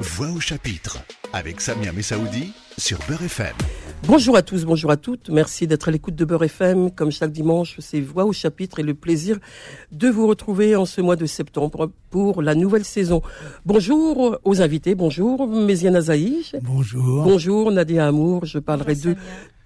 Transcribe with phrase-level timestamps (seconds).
[0.00, 0.96] Voix au chapitre
[1.34, 3.52] avec Samia Messaoudi sur Beurre FM.
[4.04, 5.28] Bonjour à tous, bonjour à toutes.
[5.28, 6.90] Merci d'être à l'écoute de Beurre FM.
[6.90, 9.36] Comme chaque dimanche, c'est Voix au chapitre et le plaisir
[9.92, 13.20] de vous retrouver en ce mois de septembre pour la nouvelle saison.
[13.66, 16.56] Bonjour aux invités, bonjour Méziane Zaïch.
[16.62, 17.22] Bonjour.
[17.22, 19.16] Bonjour Nadia Amour, je parlerai d'eux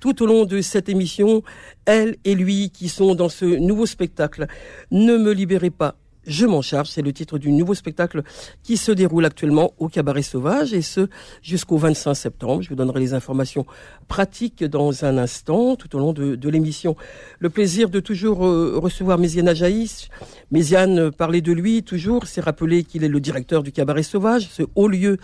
[0.01, 1.45] tout au long de cette émission.
[1.87, 4.49] Elle et lui qui sont dans ce nouveau spectacle.
[4.91, 5.95] Ne me libérez pas
[6.27, 8.23] je m'en charge, c'est le titre du nouveau spectacle
[8.63, 11.09] qui se déroule actuellement au Cabaret Sauvage et ce
[11.43, 12.63] jusqu'au 25 septembre.
[12.63, 13.67] Je vous donnerai les informations
[14.09, 16.97] pratiques dans un instant tout au long de, l'émission.
[17.39, 20.09] Le plaisir de toujours euh, recevoir Méziane Ajaïs.
[20.51, 24.63] Méziane, parler de lui toujours, c'est rappeler qu'il est le directeur du Cabaret Sauvage, ce
[24.75, 25.17] haut lieu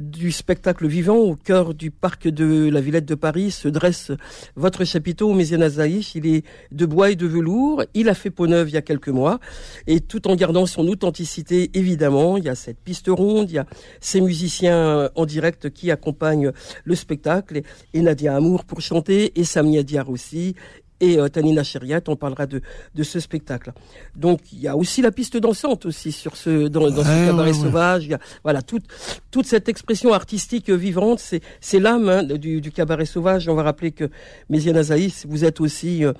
[0.00, 4.12] du spectacle vivant au cœur du parc de la Villette de Paris se dresse
[4.56, 6.14] votre chapiteau Méziane Ajaïs.
[6.14, 7.82] Il est de bois et de velours.
[7.94, 9.40] Il a fait peau neuve il y a quelques mois
[9.86, 12.38] et tout en gardant son authenticité, évidemment.
[12.38, 13.66] Il y a cette piste ronde, il y a
[14.00, 16.52] ces musiciens euh, en direct qui accompagnent
[16.84, 17.60] le spectacle,
[17.92, 20.54] et, Nadia Amour pour chanter, et Samia Diar aussi,
[21.00, 22.60] et euh, Tanina Chériat, on parlera de,
[22.94, 23.72] de ce spectacle.
[24.16, 27.52] Donc il y a aussi la piste dansante aussi sur ce dans, dans ce cabaret
[27.52, 28.04] sauvage.
[28.04, 28.84] Il y a, voilà toute
[29.30, 33.48] toute cette expression artistique vivante, c'est c'est l'âme hein, du, du, cabaret sauvage.
[33.48, 34.10] On va rappeler que
[34.48, 36.12] Méziane Azaïs, vous êtes aussi euh,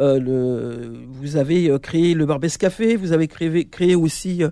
[0.00, 4.42] euh, le vous avez créé le Barbès Café, vous avez créé créé aussi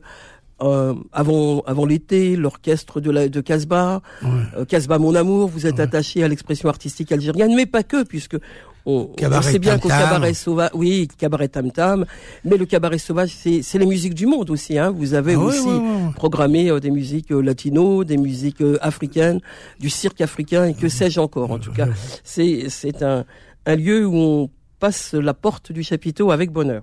[0.62, 4.28] euh, avant avant l'été, l'orchestre de la de Casbah, ouais.
[4.56, 5.82] euh, Casbah mon amour, vous êtes ouais.
[5.82, 8.38] attaché à l'expression artistique algérienne, mais pas que, puisque
[8.86, 12.06] on, on sait bien qu'au cabaret sauvage, oui, cabaret tam tam,
[12.44, 14.78] mais le cabaret sauvage, c'est c'est les musiques du monde aussi.
[14.78, 14.90] Hein.
[14.90, 15.68] Vous avez ah aussi
[16.14, 19.40] programmé euh, des musiques euh, latino, des musiques euh, africaines,
[19.80, 21.50] du cirque africain et que sais-je encore.
[21.50, 21.88] En tout cas,
[22.22, 23.24] c'est c'est un
[23.66, 26.82] un lieu où on passe la porte du chapiteau avec bonheur.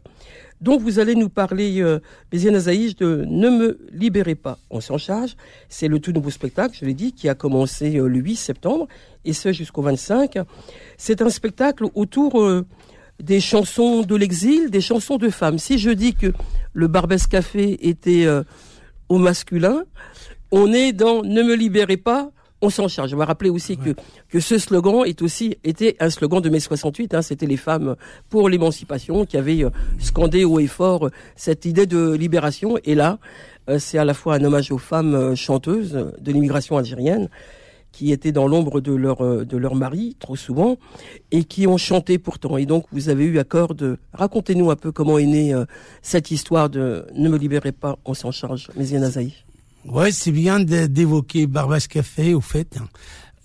[0.63, 1.99] Donc vous allez nous parler, euh,
[2.31, 5.35] Béziane Azaïch, de Ne me libérez pas, on s'en charge.
[5.67, 8.87] C'est le tout nouveau spectacle, je l'ai dit, qui a commencé euh, le 8 septembre,
[9.25, 10.37] et ce jusqu'au 25.
[10.97, 12.65] C'est un spectacle autour euh,
[13.21, 15.59] des chansons de l'exil, des chansons de femmes.
[15.59, 16.31] Si je dis que
[16.71, 18.43] le Barbès Café était euh,
[19.09, 19.83] au masculin,
[20.49, 22.31] on est dans Ne me libérez pas
[22.63, 23.09] on s'en charge.
[23.09, 23.93] Je vais rappeler aussi ouais.
[23.93, 27.13] que, que ce slogan est aussi, était un slogan de mai 68.
[27.13, 27.95] Hein, C'était les femmes
[28.29, 29.69] pour l'émancipation qui avaient euh,
[29.99, 32.77] scandé haut et fort euh, cette idée de libération.
[32.85, 33.19] Et là,
[33.69, 37.29] euh, c'est à la fois un hommage aux femmes chanteuses de l'immigration algérienne
[37.91, 40.77] qui étaient dans l'ombre de leur de leur mari trop souvent
[41.29, 42.57] et qui ont chanté pourtant.
[42.57, 45.53] Et donc vous avez eu accord de racontez-nous un peu comment est née
[46.01, 49.35] cette histoire de ne me libérez pas, on s'en charge, Méziane Azaï.
[49.85, 52.77] Ouais, c'est bien d'évoquer Barbas Café, au fait,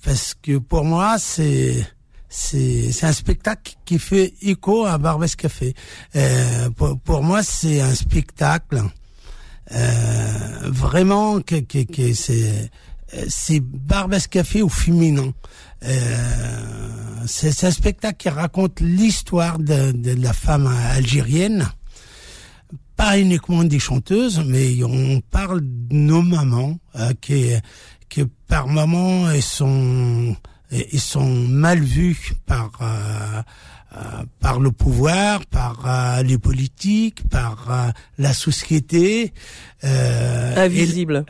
[0.04, 1.84] parce que pour moi, c'est
[2.28, 5.75] c'est un spectacle qui fait écho à Barbas Café.
[6.15, 8.82] Euh, pour, pour, moi, c'est un spectacle
[9.72, 12.71] euh, vraiment que, que, que c'est
[13.28, 15.32] c'est Barbas Café au féminin.
[15.84, 21.69] Euh, c'est un spectacle qui raconte l'histoire de, de la femme algérienne
[22.98, 27.53] pas uniquement des chanteuses, mais on parle de nos mamans euh, qui,
[28.09, 30.36] qui par moments elles sont
[30.70, 33.42] ils sont mal vues par euh,
[33.97, 39.32] euh, par le pouvoir, par euh, les politiques, par euh, la société.
[39.82, 41.25] invisible.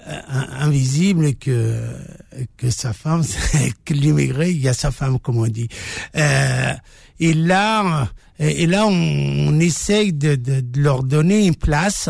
[0.59, 1.79] invisible que
[2.56, 3.23] que sa femme,
[3.85, 5.69] que l'immigré, il y a sa femme, comme on dit.
[6.15, 12.09] et là, et, là, on, on essaye de, de, de, leur donner une place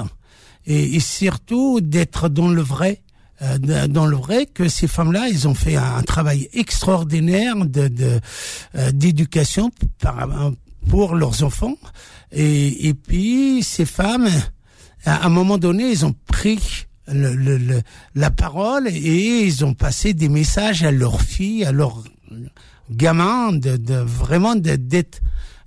[0.67, 3.03] et, et surtout d'être dans le vrai
[3.41, 3.57] euh,
[3.87, 8.21] dans le vrai que ces femmes-là, ils ont fait un, travail extraordinaire de
[8.91, 9.71] d'éducation
[10.05, 10.51] euh,
[10.89, 11.77] pour leurs enfants.
[12.33, 14.29] Et, et puis ces femmes,
[15.05, 17.83] à un moment donné, ils ont pris le, le,
[18.15, 22.03] la parole et ils ont passé des messages à leurs filles, à leurs
[22.91, 25.21] gamins, de, de vraiment d'être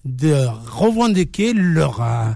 [0.06, 2.31] de revendiquer leur euh,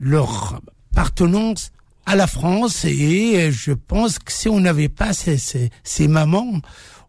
[0.00, 0.60] leur
[0.92, 1.70] appartenance
[2.06, 2.84] à la France.
[2.84, 6.60] Et je pense que si on n'avait pas ces, ces, ces mamans,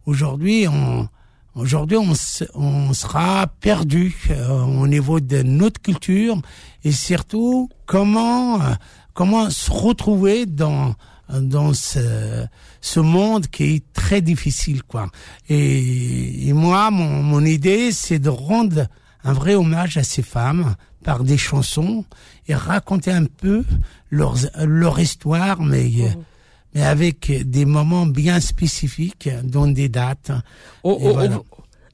[0.06, 1.08] aujourd'hui on
[1.54, 2.12] aujourd'hui on,
[2.54, 6.40] on sera perdu euh, au niveau de notre culture.
[6.84, 8.60] Et surtout comment
[9.12, 10.94] comment se retrouver dans
[11.40, 12.44] dans ce,
[12.80, 15.08] ce monde qui est très difficile quoi.
[15.48, 18.86] Et, et moi mon, mon idée c'est de rendre
[19.24, 22.04] un vrai hommage à ces femmes par des chansons
[22.48, 23.64] et raconter un peu
[24.10, 26.14] leur, leur histoire, mais, mmh.
[26.74, 30.30] mais avec des moments bien spécifiques, dont des dates.
[30.82, 31.40] On, on, voilà.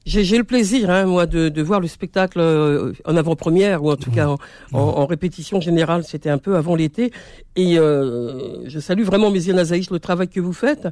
[0.03, 3.95] J'ai le plaisir, hein, moi, de, de, voir le spectacle euh, en avant-première, ou en
[3.95, 4.37] tout cas en,
[4.73, 7.11] en, répétition générale, c'était un peu avant l'été.
[7.55, 10.87] Et euh, je salue vraiment, Méziane Azaïch, le travail que vous faites,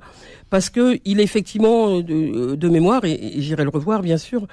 [0.52, 4.46] parce que il est effectivement de, de mémoire, et, j'irai le revoir, bien sûr,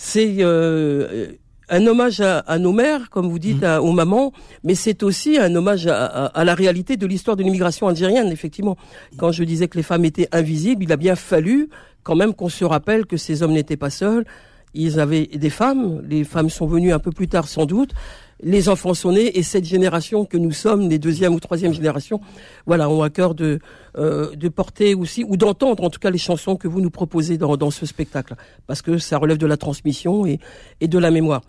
[0.00, 1.32] c'est euh,
[1.68, 3.80] un hommage à, à, nos mères, comme vous dites, mmh.
[3.82, 7.88] aux mamans, mais c'est aussi un hommage à, à, la réalité de l'histoire de l'immigration
[7.88, 8.76] algérienne, effectivement.
[9.16, 11.68] Quand je disais que les femmes étaient invisibles, il a bien fallu
[12.04, 14.24] quand même qu'on se rappelle que ces hommes n'étaient pas seuls.
[14.72, 16.00] Ils avaient des femmes.
[16.08, 17.90] Les femmes sont venues un peu plus tard sans doute.
[18.40, 22.20] Les enfants sont nés et cette génération que nous sommes, les deuxième ou troisième génération,
[22.66, 23.58] voilà, ont à cœur de
[23.96, 27.36] euh, de porter aussi ou d'entendre en tout cas les chansons que vous nous proposez
[27.36, 28.34] dans, dans ce spectacle,
[28.66, 30.38] parce que ça relève de la transmission et,
[30.80, 31.42] et de la mémoire.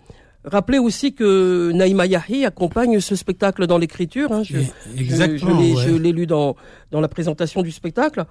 [0.45, 4.31] Rappelez aussi que Naïma Yahi accompagne ce spectacle dans l'écriture.
[4.31, 4.42] Hein.
[4.44, 4.59] Je,
[4.97, 5.75] Exactement.
[5.75, 6.56] Je, l'ai lu dans,
[6.92, 8.24] dans la présentation du spectacle.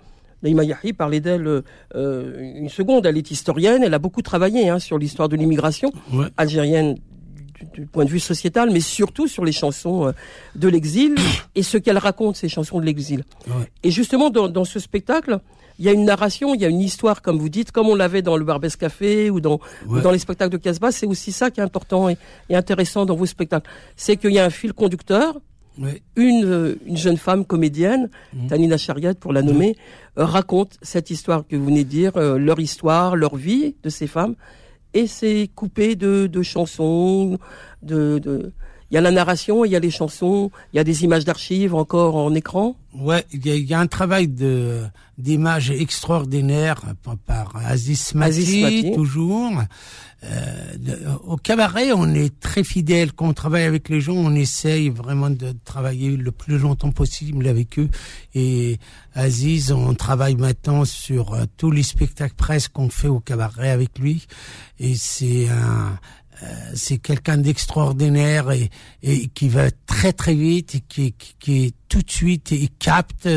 [0.42, 1.62] Naïma Yahi parlait d'elle
[1.94, 3.04] euh, une seconde.
[3.04, 3.82] Elle est historienne.
[3.82, 5.92] Elle a beaucoup travaillé hein, sur l'histoire de l'immigration
[6.38, 6.96] algérienne
[7.74, 10.12] du, point de vue sociétal, mais surtout sur les chansons euh,
[10.54, 11.14] de l'exil
[11.54, 13.24] et ce qu'elle raconte, ces chansons de l'exil.
[13.82, 15.40] Et justement, dans, dans, ce spectacle,
[15.78, 17.94] il y a une narration, il y a une histoire, comme vous dites, comme on
[17.94, 20.90] l'avait dans le Barbès Café ou dans, dans les spectacles de Casbah.
[20.90, 22.16] C'est aussi ça qui est important et,
[22.48, 23.70] et intéressant dans vos spectacles.
[23.96, 25.38] C'est qu'il y a un fil conducteur
[26.16, 28.46] une, euh, une, jeune femme comédienne, mmh.
[28.48, 29.76] Tanina Chariat pour la nommer,
[30.18, 33.88] euh, raconte cette histoire que vous venez de dire, euh, leur histoire, leur vie de
[33.88, 34.34] ces femmes,
[34.94, 37.38] et c'est coupé de, chansons,
[37.82, 38.52] de,
[38.90, 41.24] il y a la narration, il y a les chansons, il y a des images
[41.24, 42.74] d'archives encore en écran.
[42.94, 44.82] Ouais, il y, a un travail de
[45.18, 46.80] d'images extraordinaires
[47.26, 49.52] par, Aziz Mati, toujours.
[50.24, 53.12] Euh, au cabaret, on est très fidèle.
[53.12, 57.46] Quand on travaille avec les gens, on essaye vraiment de travailler le plus longtemps possible
[57.46, 57.88] avec eux.
[58.34, 58.78] Et
[59.14, 63.98] Aziz, on travaille maintenant sur euh, tous les spectacles presque qu'on fait au cabaret avec
[63.98, 64.26] lui.
[64.80, 65.98] Et c'est un
[66.74, 68.70] c'est quelqu'un d'extraordinaire et,
[69.02, 73.28] et, qui va très très vite et qui, qui, qui tout de suite il capte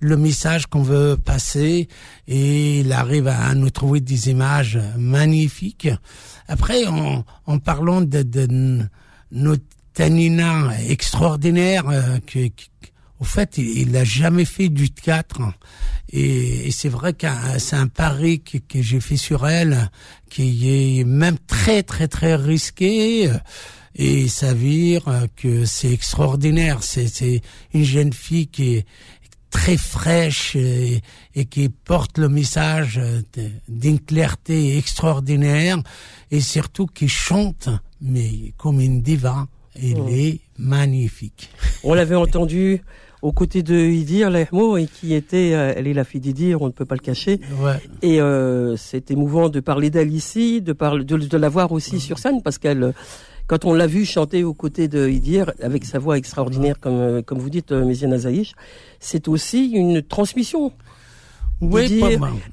[0.00, 1.88] le message qu'on veut passer
[2.26, 5.88] et il arrive à nous trouver des images magnifiques.
[6.46, 8.48] Après, en, en parlant de, de
[9.30, 9.64] notre
[9.98, 12.18] Tanina extraordinaire euh,
[13.20, 15.40] au fait, il n'a jamais fait du théâtre.
[16.10, 17.26] Et, c'est vrai que
[17.58, 19.90] c'est un pari que, que j'ai fait sur elle,
[20.30, 23.30] qui est même très, très, très risqué.
[23.94, 26.82] Et ça vire que c'est extraordinaire.
[26.82, 27.42] C'est
[27.74, 28.86] une jeune fille qui est
[29.50, 31.02] très fraîche et,
[31.50, 33.00] qui porte le message
[33.68, 35.78] d'une clarté extraordinaire
[36.30, 37.68] et surtout qui chante,
[38.00, 39.46] mais comme une diva.
[39.80, 40.08] Elle oh.
[40.10, 41.50] est magnifique.
[41.84, 42.82] On l'avait entendu
[43.22, 44.46] aux côtés de Idir et
[44.86, 47.40] qui était, euh, elle est la fille d'Idir, on ne peut pas le cacher.
[47.60, 47.80] Ouais.
[48.02, 52.00] Et euh, c'est émouvant de parler d'elle ici, de, parler, de, de la voir aussi
[52.00, 52.92] sur scène parce qu'elle,
[53.46, 57.22] quand on l'a vue chanter aux côtés de Idir avec sa voix extraordinaire comme euh,
[57.22, 58.54] comme vous dites, Méziane Azaïch,
[59.00, 60.72] c'est aussi une transmission.
[61.60, 62.00] Oui,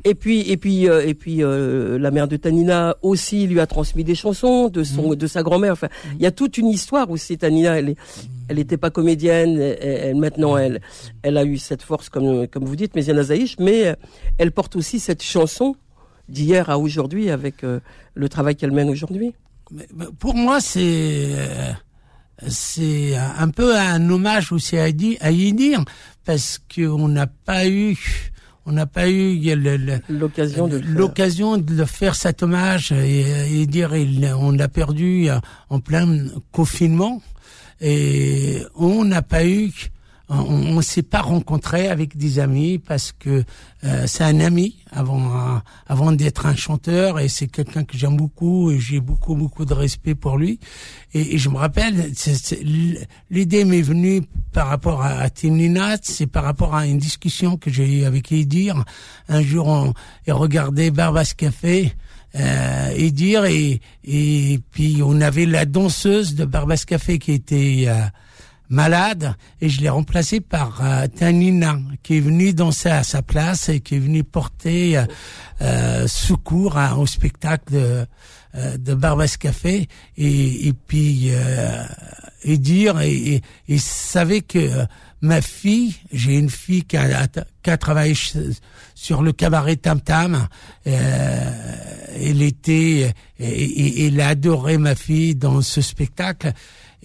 [0.03, 3.67] et puis et puis euh, et puis euh, la mère de Tanina aussi lui a
[3.67, 5.15] transmis des chansons de son mm.
[5.15, 5.73] de sa grand-mère.
[5.73, 7.37] Enfin, il y a toute une histoire aussi.
[7.37, 7.97] Tanina, elle est,
[8.47, 9.59] elle n'était pas comédienne.
[9.59, 10.81] Elle, maintenant, elle
[11.21, 13.95] elle a eu cette force comme comme vous dites, Méziane Azaïch, mais
[14.39, 15.75] elle porte aussi cette chanson
[16.27, 17.79] d'hier à aujourd'hui avec euh,
[18.15, 19.35] le travail qu'elle mène aujourd'hui.
[20.17, 21.29] Pour moi, c'est
[22.47, 25.83] c'est un peu un hommage aussi à, à y dire
[26.25, 28.31] parce qu'on n'a pas eu
[28.65, 29.39] on n'a pas eu
[30.09, 33.93] l'occasion de l'occasion de faire cet hommage et, dire
[34.39, 35.27] on l'a perdu
[35.69, 36.07] en plein
[36.51, 37.21] confinement.
[37.81, 39.71] Et on n'a pas eu
[40.29, 43.43] on, ne s'est pas rencontré avec des amis parce que
[43.83, 48.71] euh, c'est un ami avant avant d'être un chanteur et c'est quelqu'un que j'aime beaucoup
[48.71, 50.59] et j'ai beaucoup beaucoup de respect pour lui.
[51.13, 52.11] Et, je me rappelle
[53.29, 55.29] l'idée m'est venue par rapport à, à
[56.01, 58.83] c'est par rapport à une discussion que j'ai eue avec Edir.
[59.29, 59.93] Un jour on
[60.25, 61.93] et regardé Barbas Café
[62.37, 68.01] euh, et et et puis on avait la danseuse de Barbas Café qui était euh,
[68.69, 73.69] malade et je l'ai remplacé par euh, Tanina qui est venu danser à sa place
[73.69, 75.05] et qui est venu porter euh,
[75.61, 78.05] euh secours au spectacle de,
[78.55, 81.31] euh, de Barbas Café et, et puis
[82.43, 84.85] et dire et, et, savait que
[85.21, 87.27] ma fille, j'ai une fille qui a,
[87.63, 88.15] qui a travaillé
[88.93, 90.47] sur le cabaret Tam Tam.
[90.85, 94.35] elle était, et, elle a
[94.77, 96.53] ma fille dans ce spectacle.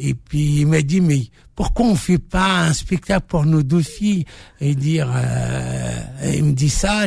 [0.03, 3.83] Et puis il m'a dit mais pourquoi on fait pas un spectacle pour nos deux
[3.83, 4.25] filles?
[4.61, 6.01] Et dire euh,
[6.35, 7.05] il me dit ça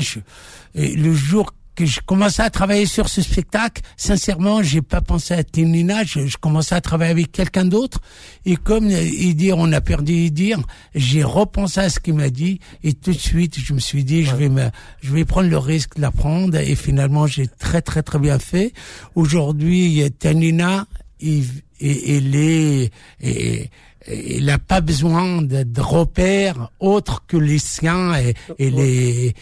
[0.76, 5.34] et le jour que je commençais à travailler sur ce spectacle, sincèrement, j'ai pas pensé
[5.34, 8.00] à Ténina, je, je commençais à travailler avec quelqu'un d'autre.
[8.46, 10.60] Et comme il dit, on a perdu dire,
[10.94, 14.24] j'ai repensé à ce qu'il m'a dit et tout de suite, je me suis dit,
[14.24, 14.70] je vais me,
[15.02, 18.74] je vais prendre le risque de l'apprendre et finalement, j'ai très très très bien fait.
[19.16, 20.86] Aujourd'hui, Ténina,
[21.20, 21.44] il,
[21.92, 23.70] il est, et,
[24.12, 29.34] il n'a pas besoin de, de, repères autres que les siens et, et les.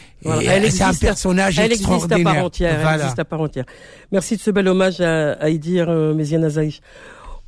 [0.69, 2.17] c'est un personnage elle extraordinaire.
[2.17, 2.93] Existe à part entière, voilà.
[2.93, 3.65] Elle existe à part entière.
[4.11, 6.47] Merci de ce bel hommage à, à Idir euh, Méziane.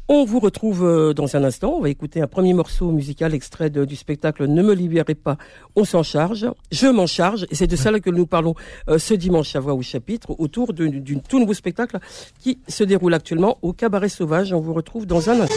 [0.09, 1.75] On vous retrouve euh, dans un instant.
[1.77, 5.37] On va écouter un premier morceau musical extrait de, du spectacle Ne me libérez pas,
[5.77, 6.45] on s'en charge.
[6.71, 7.45] Je m'en charge.
[7.51, 8.53] Et c'est de ça que nous parlons
[8.89, 10.89] euh, ce dimanche à Voix au chapitre autour d'un
[11.29, 11.99] tout nouveau spectacle
[12.39, 14.51] qui se déroule actuellement au Cabaret Sauvage.
[14.51, 15.55] On vous retrouve dans un instant.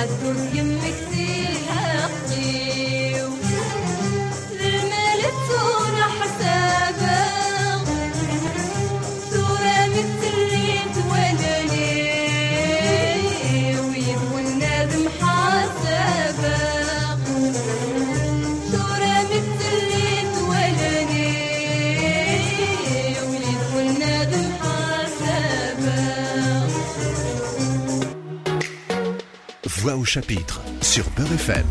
[0.00, 0.89] Hast du's gemerkt?
[29.82, 31.64] Voix au chapitre sur Beurre FM.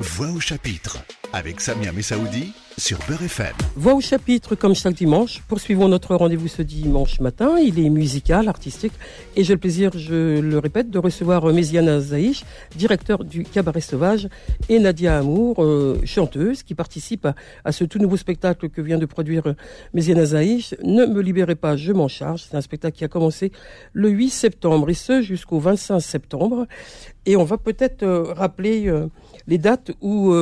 [0.00, 0.98] Voix au chapitre
[1.32, 3.54] avec Samia Messaoudi sur Beurre FM.
[3.74, 5.42] Voix au chapitre comme chaque dimanche.
[5.48, 7.56] Poursuivons notre rendez-vous ce dimanche matin.
[7.58, 8.92] Il est musical, artistique
[9.34, 12.44] et j'ai le plaisir, je le répète, de recevoir Méziana Zaïch,
[12.76, 14.28] directeur du Cabaret Sauvage
[14.68, 17.26] et Nadia Amour, euh, chanteuse qui participe
[17.64, 19.54] à, ce tout nouveau spectacle que vient de produire
[19.94, 20.74] Méziana Zaïch.
[20.82, 22.42] Ne me libérez pas, je m'en charge.
[22.42, 23.52] C'est un spectacle qui a commencé
[23.94, 26.66] le 8 septembre et ce jusqu'au 25 septembre.
[27.24, 29.08] Et on va peut-être euh, rappeler euh,
[29.46, 30.34] les dates où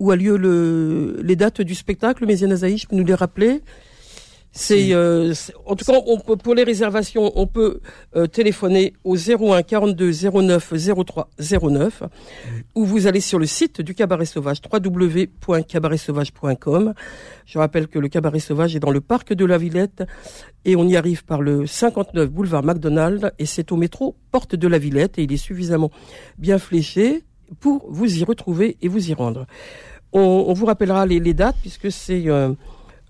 [0.00, 3.60] où a lieu le, les dates du spectacle, Méziane Azaï, je peux nous les rappeler
[4.52, 7.78] c'est euh, c'est- en tout cas on peut, pour les réservations, on peut
[8.16, 10.72] euh, téléphoner au 01 42 09
[11.06, 11.28] 03
[11.62, 12.02] 09
[12.74, 16.94] ou vous allez sur le site du Cabaret Sauvage www.cabaretsauvage.com.
[17.46, 20.02] Je rappelle que le Cabaret Sauvage est dans le parc de la Villette
[20.64, 24.66] et on y arrive par le 59 boulevard McDonald et c'est au métro Porte de
[24.68, 25.90] la Villette et il est suffisamment
[26.38, 27.22] bien fléché
[27.60, 29.46] pour vous y retrouver et vous y rendre.
[30.12, 32.52] On, on vous rappellera les, les dates puisque c'est euh,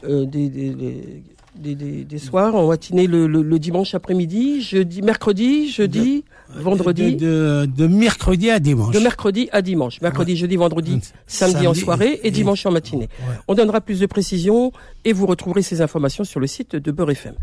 [0.04, 6.24] euh, des, des, des, soirs en matinée le, le, le dimanche après-midi, jeudi, mercredi, jeudi,
[6.48, 8.94] vendredi, de, De, de, de mercredi à dimanche.
[8.96, 13.08] mercredi à dimanche, mercredi, jeudi, vendredi, samedi, en soirée et, dimanche en matinée.
[13.28, 13.34] Ouais.
[13.48, 14.72] On donnera plus de précisions
[15.04, 17.34] et vous retrouverez ces informations sur le site de Beurre FM.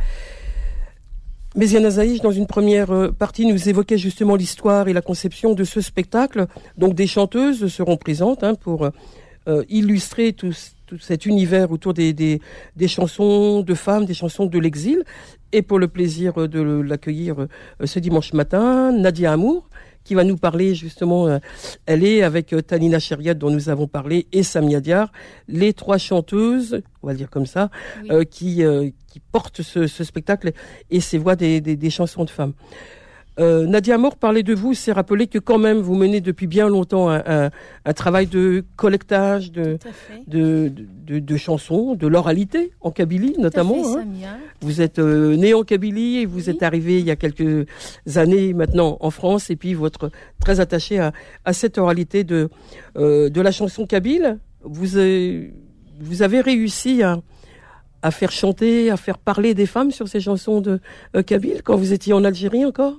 [1.55, 5.53] Mais Yana Zaïch, dans une première euh, partie, nous évoquait justement l'histoire et la conception
[5.53, 6.45] de ce spectacle.
[6.77, 8.89] Donc des chanteuses seront présentes hein, pour
[9.47, 10.53] euh, euh, illustrer tout,
[10.85, 12.41] tout cet univers autour des, des,
[12.75, 15.03] des chansons de femmes, des chansons de l'exil.
[15.51, 17.47] Et pour le plaisir euh, de l'accueillir euh,
[17.85, 19.69] ce dimanche matin, Nadia Amour,
[20.03, 21.39] qui va nous parler justement, euh,
[21.85, 25.11] elle est avec euh, Tanina Chériat dont nous avons parlé et Samia Diar,
[25.47, 27.69] les trois chanteuses, on va le dire comme ça,
[28.03, 28.09] Oui.
[28.11, 30.51] euh, qui, euh, qui portent ce, ce spectacle
[30.89, 32.53] et ces voix des, des, des chansons de femmes.
[33.39, 36.67] Euh, Nadia Amour parlait de vous, c'est rappeler que quand même vous menez depuis bien
[36.69, 37.49] longtemps un, un,
[37.85, 39.77] un travail de collectage de,
[40.25, 40.71] de,
[41.05, 43.81] de, de chansons, de l'oralité en Kabylie notamment.
[43.81, 44.37] Tout à fait, hein.
[44.61, 46.49] Vous êtes euh, né en Kabylie et vous Oui.
[46.49, 47.67] êtes arrivé il y a quelques
[48.15, 51.11] années maintenant en France et puis votre très attaché à,
[51.45, 52.49] à cette oralité de
[52.97, 54.39] euh, de la chanson kabyle.
[54.63, 55.53] Vous avez,
[55.99, 57.19] vous avez réussi à
[58.03, 60.79] à faire chanter, à faire parler des femmes sur ces chansons de
[61.15, 62.95] euh, kabyle quand vous étiez en Algérie encore?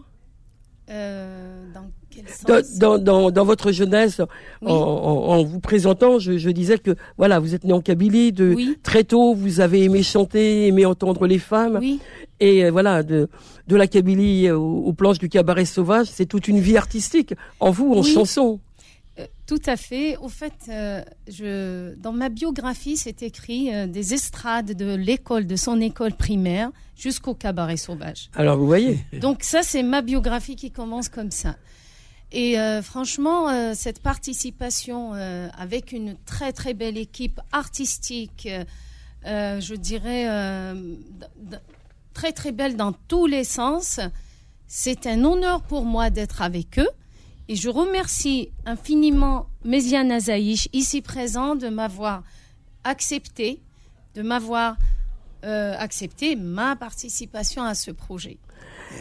[0.90, 4.20] Euh, dans quel dans, sens dans, dans, dans votre jeunesse,
[4.62, 4.72] Oui.
[4.72, 8.32] en, en, en vous présentant, je, je disais que voilà, vous êtes né en Kabylie,
[8.32, 8.78] de Oui.
[8.82, 11.78] très tôt, vous avez aimé chanter, aimé entendre les femmes.
[11.80, 12.00] Oui,
[12.40, 13.28] Et euh, voilà, de,
[13.66, 17.70] de la Kabylie aux, aux planches du cabaret sauvage, c'est toute une vie artistique en
[17.70, 18.58] vous, en chanson.
[19.48, 20.16] Tout à fait.
[20.18, 25.56] Au fait, euh, je, dans ma biographie, c'est écrit euh, des estrades de l'école, de
[25.56, 28.30] son école primaire jusqu'au cabaret sauvage.
[28.34, 31.56] Alors vous voyez, Donc ça, c'est ma biographie qui commence comme ça.
[32.30, 38.48] Et euh, franchement, euh, cette participation euh, avec une très très belle équipe artistique,
[39.24, 40.26] je dirais
[42.12, 44.00] très très belle dans tous les sens,
[44.66, 46.88] c'est un honneur pour moi d'être avec eux.
[47.48, 52.22] Et je remercie infiniment Méziane Azaïch, ici présent, de m'avoir
[52.84, 53.62] accepté,
[54.14, 54.76] de m'avoir
[55.44, 58.38] euh, accepté ma participation à ce projet.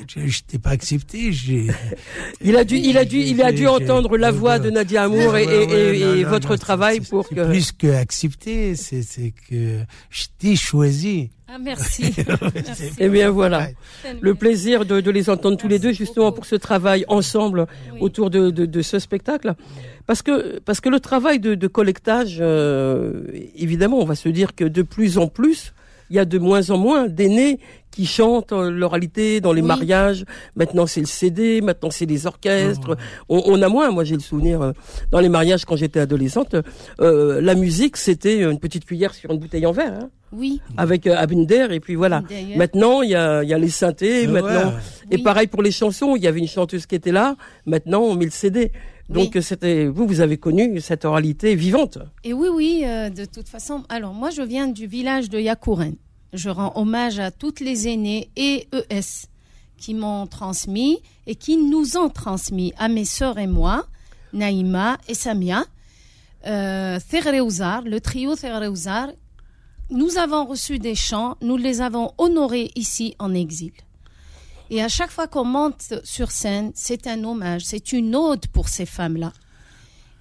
[0.07, 1.31] Je, je t'ai pas accepté.
[1.31, 1.67] J'ai.
[2.41, 5.03] il a dû, il a dû, il a dû entendre la j'ai- voix de Nadia
[5.03, 7.35] Amour et, et- Ouais, ouais, et- non, et non, votre non, travail c'est- pour c'est
[7.35, 7.45] que.
[7.49, 11.29] Plus que accepter, c'est c'est que je t'ai choisi.
[11.49, 12.13] Ah, merci.
[12.53, 12.83] Merci.
[12.99, 13.69] Eh bien voilà,
[14.19, 16.35] le plaisir de, de les entendre tous les deux justement beaucoup.
[16.39, 17.99] pour ce travail ensemble Oui.
[18.01, 19.53] autour de, de, de ce spectacle.
[20.05, 23.23] Parce que, parce que le travail de, de collectage, euh,
[23.55, 25.73] évidemment, on va se dire que de plus en plus,
[26.09, 27.59] il y a de moins en moins d'aînés
[27.97, 29.67] qui chantent euh, l'oralité dans les Oui.
[29.67, 30.23] mariages.
[30.55, 32.89] Maintenant, c'est le CD, maintenant, c'est les orchestres.
[32.91, 32.95] Ouais.
[33.27, 33.89] On, on a moins.
[33.89, 34.71] Moi, j'ai le souvenir euh,
[35.09, 36.55] dans les mariages quand j'étais adolescente,
[37.01, 40.61] euh, la musique, c'était une petite cuillère sur une bouteille en verre, hein, Oui.
[40.77, 42.21] avec euh, Abinder, et puis voilà.
[42.29, 44.27] D'ailleurs, Maintenant, il y a, il y a les synthés.
[44.27, 44.81] Ouais, maintenant, ouais.
[45.09, 45.23] et Oui.
[45.23, 47.35] pareil pour les chansons, il y avait une chanteuse qui était là.
[47.65, 48.71] Maintenant, on met le CD.
[49.09, 49.41] Donc Oui.
[49.41, 51.97] c'était vous, vous avez connu cette oralité vivante.
[52.23, 53.83] Et oui, oui, euh, de toute façon.
[53.89, 55.95] Alors, moi, je viens du village de Yakouren.
[56.33, 59.27] Je rends hommage à toutes les aînées et ES
[59.77, 63.85] qui m'ont transmis et qui nous ont transmis à mes sœurs et moi,
[64.33, 65.63] Naïma et Samia,
[66.45, 69.09] euh, le trio Thérèouzar.
[69.89, 73.71] Nous avons reçu des chants, nous les avons honorés ici en exil.
[74.69, 78.67] Et à chaque fois qu'on monte sur scène, c'est un hommage, c'est une ode pour
[78.67, 79.31] ces femmes-là.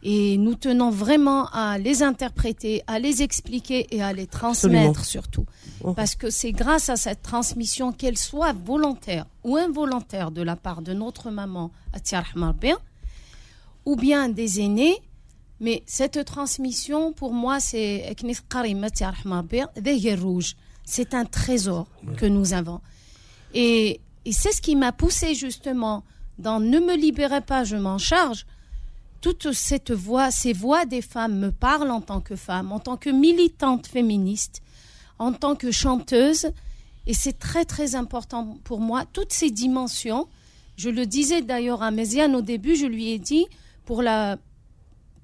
[0.03, 5.47] Et nous tenons vraiment à les interpréter, à les expliquer et à les transmettre surtout.
[5.83, 5.95] Oh.
[5.95, 10.83] Parce que c'est grâce à cette transmission, qu'elle soit volontaire ou involontaire de la part
[10.83, 11.73] de notre maman,
[13.85, 15.01] ou bien des aînés,
[15.61, 18.15] mais cette transmission, pour moi, c'est.
[20.85, 22.81] C'est un trésor que nous avons.
[23.55, 26.05] Et, et c'est ce qui m'a poussé justement
[26.39, 28.47] dans Ne me libérez pas, je m'en charge.
[29.27, 32.97] Toute cette voix, ces voix des femmes me parlent en tant que femme, en tant
[32.97, 34.63] que militante féministe,
[35.19, 36.53] en tant que chanteuse.
[37.09, 40.29] Et c'est très très important pour moi, toutes ces dimensions.
[40.77, 43.47] Je le disais d'ailleurs à Méziane au début, je lui ai dit,
[43.85, 44.39] pour la,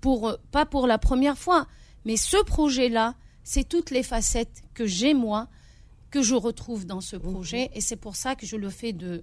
[0.00, 1.68] pour, pas pour la première fois,
[2.04, 5.46] Mais ce projet-là, c'est toutes les facettes que j'ai moi,
[6.10, 9.22] que je retrouve dans ce projet, et c'est pour ça que je le fais de,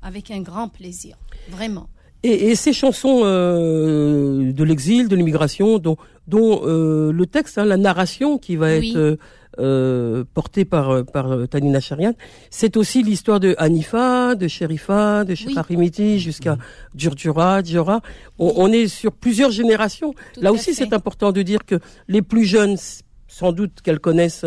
[0.00, 1.18] avec un grand plaisir,
[1.50, 1.90] vraiment.
[2.26, 7.76] Et, ces chansons euh, de l'exil, de l'immigration, dont, dont euh, le texte, hein, la
[7.76, 9.18] narration qui va être
[9.58, 12.14] euh, portée par par Tanina Charian,
[12.48, 16.56] c'est aussi l'histoire de Hanifa, de Sherifa, de Sheikh jusqu'à
[16.96, 18.00] Djurdjura, Djura.
[18.38, 20.14] On, est sur plusieurs générations.
[20.40, 22.76] Là aussi, c'est important de dire que les plus jeunes,
[23.28, 24.46] sans doute qu'elles connaissent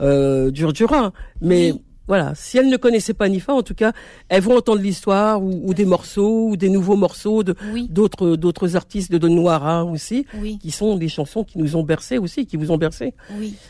[0.00, 1.74] euh, Djurdjura, mais
[2.08, 3.92] voilà, si elles ne connaissaient pas Nifa, en tout cas,
[4.28, 7.54] elles vont entendre l'histoire ou, des morceaux ou des nouveaux morceaux de
[7.90, 10.26] d'autres d'autres artistes de Don Noira aussi,
[10.60, 13.14] qui sont des chansons qui nous ont bercés aussi, qui vous ont bercé.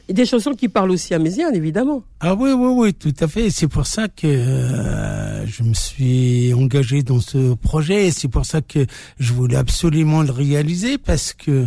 [0.08, 2.04] Et des chansons qui parlent aussi à Méziane, évidemment.
[2.20, 3.50] Ah oui, oui, oui, tout à fait.
[3.50, 8.06] C'est pour ça que euh, je me suis engagé dans ce projet.
[8.06, 8.86] Et c'est pour ça que
[9.18, 11.66] je voulais absolument le réaliser parce que.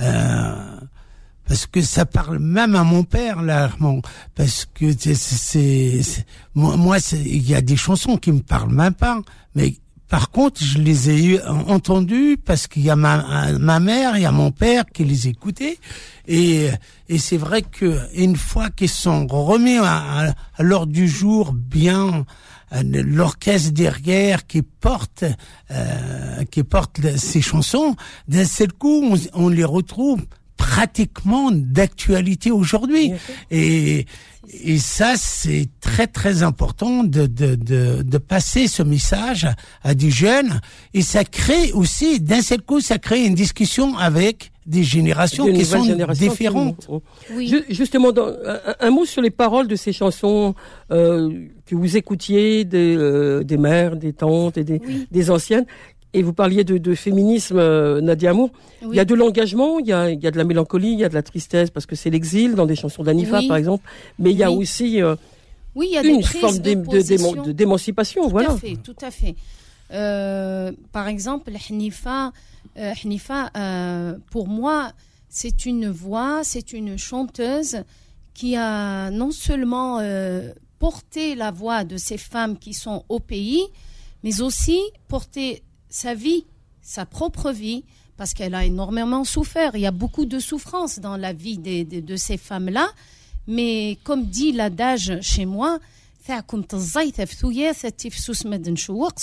[0.00, 0.79] Euh,
[1.50, 3.72] parce que ça parle même à mon père là,
[4.36, 6.00] parce que c'est
[6.54, 9.20] moi, il y a des chansons qui me parlent même pas,
[9.56, 9.74] mais
[10.06, 14.26] par contre, je les ai entendues parce qu'il y a ma, ma mère, il y
[14.26, 15.78] a mon père qui les écoutait.
[16.28, 16.68] Et,
[17.08, 22.26] et c'est vrai que une fois qu'ils sont remis à, l'ordre du jour, bien
[22.72, 25.24] l'orchestre derrière qui porte
[25.72, 27.96] euh, qui porte ces chansons,
[28.28, 30.24] d'un seul coup, on, on les retrouve
[30.60, 33.12] pratiquement d'actualité aujourd'hui.
[33.50, 34.04] Et,
[34.62, 39.48] et ça, c'est très très important de, de, de, de, passer ce message
[39.82, 40.60] à des jeunes.
[40.92, 45.64] Et ça crée aussi, d'un seul coup, ça crée une discussion avec des générations qui
[45.64, 46.88] sont différentes.
[47.32, 47.62] Oui.
[47.70, 48.30] Justement, dans,
[48.80, 50.54] un, mot sur les paroles de ces chansons
[50.92, 51.30] euh,
[51.64, 55.64] que vous écoutiez des, euh, des mères, des tantes et des, des anciennes.
[56.12, 58.50] Et vous parliez de, de féminisme, euh, Nadia Amour.
[58.82, 60.98] Il y a de l'engagement, il y a, il y a de la mélancolie, il
[60.98, 63.88] y a de la tristesse, parce que c'est l'exil dans des chansons d'Anifa, par exemple.
[64.18, 65.14] Mais il y a aussi euh,
[65.76, 68.24] oui, il y a une forme d'émancipation.
[68.24, 68.50] Tout voilà.
[68.52, 69.36] à fait, tout à fait.
[69.92, 71.52] Euh, par exemple,
[73.56, 74.92] euh, pour moi,
[75.28, 77.82] c'est une voix, c'est une chanteuse
[78.34, 80.00] qui a non seulement
[80.80, 83.62] porté la voix de ces femmes qui sont au pays,
[84.24, 86.46] mais aussi porté sa vie,
[86.80, 87.84] sa propre vie,
[88.16, 89.72] parce qu'elle a énormément souffert.
[89.74, 92.88] Il y a beaucoup de souffrance dans la vie de, ces femmes-là.
[93.46, 95.78] Mais comme dit l'adage chez moi,
[96.26, 96.42] ce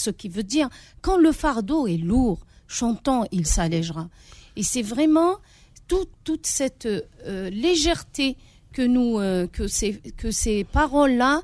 [0.10, 0.70] qui veut dire
[1.02, 4.10] quand le fardeau est lourd, chantant, il s'allégera.
[4.56, 5.36] Et c'est vraiment
[5.88, 8.36] toute cette euh, légèreté
[8.74, 11.44] que nous, euh, que ces, que ces paroles-là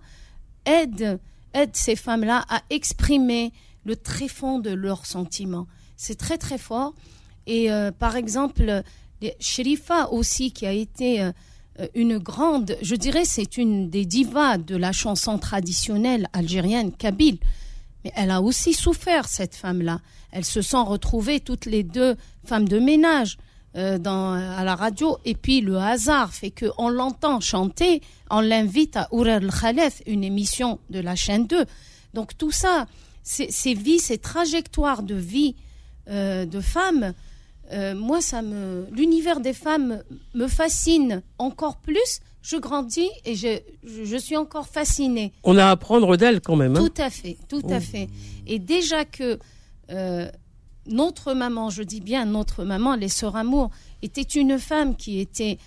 [0.65, 1.19] aident,
[1.53, 5.67] aident ces femmes-là à exprimer le tréfonds de leurs sentiments.
[5.97, 6.93] C'est très très fort.
[7.47, 8.83] Et euh, par exemple,
[9.39, 11.31] Sherifa aussi, qui a été
[11.79, 17.39] euh, une grande, je dirais, c'est une des divas de la chanson traditionnelle algérienne, kabyle.
[18.03, 20.01] Mais elle a aussi souffert, cette femme-là.
[20.31, 22.15] Elles se sont retrouvées toutes les deux
[22.45, 23.37] femmes de ménage
[23.75, 25.17] euh, à la radio.
[25.25, 30.79] Et puis le hasard fait qu'on l'entend chanter, on l'invite à Ourer al-Khalef, une émission
[30.89, 31.65] de la chaîne 2.
[32.13, 32.85] Donc tout ça,
[33.23, 35.55] ces, vies, ces trajectoires de vie
[36.09, 37.13] euh, de femmes,
[37.71, 42.19] euh, moi, ça me, l'univers des femmes me fascine encore plus.
[42.41, 45.31] Je grandis et je, je, suis encore fascinée.
[45.45, 46.75] On a à apprendre d'elles quand même.
[46.75, 46.85] Hein.
[46.85, 47.79] tout à fait, tout à oh.
[47.79, 48.09] fait.
[48.45, 49.39] Et déjà que
[49.91, 50.29] euh,
[50.85, 53.69] notre maman, je dis bien notre maman, les sœurs Amour,
[54.01, 55.57] était une femme qui était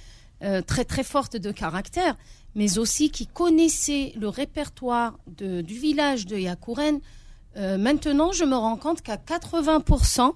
[0.66, 2.14] très très forte de caractère,
[2.54, 7.00] mais aussi qui connaissait le répertoire de, du village de Yakouren
[7.56, 10.32] euh, maintenant, je me rends compte qu'à 80%,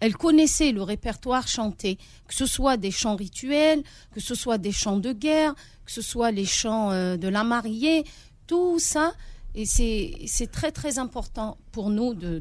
[0.00, 4.72] elle connaissait le répertoire chanté, que ce soit des chants rituels, que ce soit des
[4.72, 5.54] chants de guerre,
[5.84, 8.04] que ce soit les chants euh, de la mariée,
[8.46, 9.12] tout ça.
[9.54, 12.40] Et c'est très très important pour nous de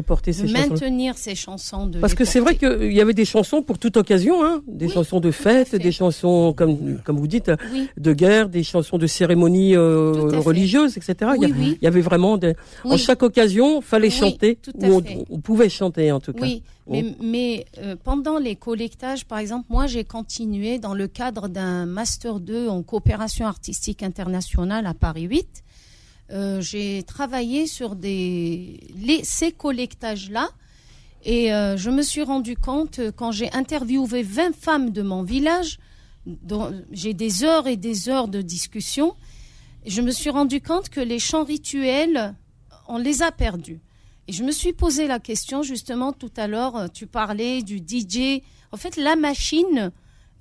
[0.00, 1.86] porter ces maintenir ces chansons.
[1.86, 4.88] De Parce que c'est vrai qu'il y avait des chansons pour toute occasion, hein, des
[4.88, 7.50] chansons de fête, des chansons comme comme vous dites
[7.96, 11.32] de guerre, des chansons de cérémonies euh, religieuses, etc.
[11.40, 12.54] il, y avait vraiment des...
[12.84, 16.42] en chaque occasion, fallait chanter ou on, pouvait chanter en tout cas.
[16.42, 21.48] Oui, mais, mais euh, pendant les collectages, par exemple, moi j'ai continué dans le cadre
[21.48, 25.64] d'un master 2 en coopération artistique internationale à Paris 8
[26.32, 30.48] euh, j'ai travaillé sur ces collectages-là.
[31.24, 35.22] Et euh, je me suis rendu compte, euh, quand j'ai interviewé 20 femmes de mon
[35.22, 35.78] village,
[36.26, 39.14] dont j'ai des heures et des heures de discussion,
[39.86, 42.34] je me suis rendu compte que les chants rituels,
[42.88, 43.80] on les a perdus.
[44.28, 48.42] Et je me suis posé la question, justement, tout à l'heure, tu parlais du DJ.
[48.72, 49.92] En fait, la machine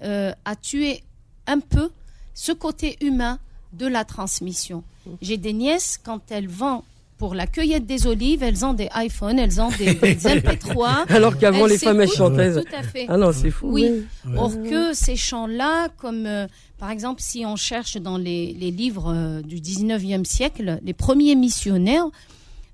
[0.02, 1.04] a tué
[1.46, 1.92] un peu
[2.34, 3.40] ce côté humain
[3.78, 4.84] de la transmission.
[5.22, 6.84] J'ai des nièces, quand elles vont
[7.18, 11.06] pour la cueillette des olives, elles ont des iPhones, elles ont des, des MP3.
[11.10, 12.54] Alors qu'avant, les femmes, elles chantaient.
[12.54, 13.06] Tout à fait.
[13.08, 13.70] Ah non, c'est fou.
[13.72, 14.06] Oui.
[14.36, 19.14] Or que ces chants-là, comme euh, par exemple si on cherche dans les, les livres
[19.14, 22.08] euh, du 19e siècle, les premiers missionnaires,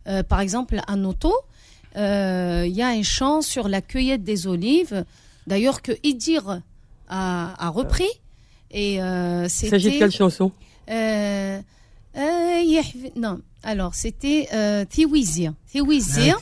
[0.08, 1.34] euh, par exemple à Noto,
[1.96, 2.02] il
[2.74, 5.06] y a un chant sur la cueillette des olives,
[5.46, 6.62] d'ailleurs que Idir
[7.10, 8.10] a, a repris.
[8.72, 10.52] Et Il s'agit de quelle chanson?
[13.16, 15.54] Non, alors c'était euh, Tiwizir.
[15.72, 16.38] Tiwizir.